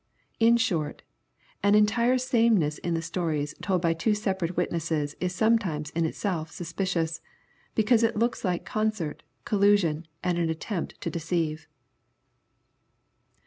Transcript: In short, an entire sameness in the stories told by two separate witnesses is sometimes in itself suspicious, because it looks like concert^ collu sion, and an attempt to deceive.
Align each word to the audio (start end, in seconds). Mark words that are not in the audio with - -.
In 0.39 0.57
short, 0.57 1.03
an 1.61 1.75
entire 1.75 2.17
sameness 2.17 2.79
in 2.79 2.95
the 2.95 3.03
stories 3.03 3.53
told 3.61 3.83
by 3.83 3.93
two 3.93 4.15
separate 4.15 4.57
witnesses 4.57 5.15
is 5.19 5.31
sometimes 5.35 5.91
in 5.91 6.05
itself 6.05 6.49
suspicious, 6.49 7.21
because 7.75 8.01
it 8.01 8.17
looks 8.17 8.43
like 8.43 8.65
concert^ 8.65 9.19
collu 9.45 9.77
sion, 9.77 10.07
and 10.23 10.39
an 10.39 10.49
attempt 10.49 10.99
to 11.01 11.11
deceive. 11.11 11.67